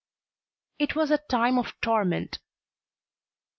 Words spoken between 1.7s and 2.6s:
torment.